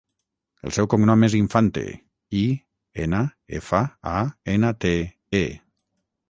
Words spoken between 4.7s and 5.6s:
te, e.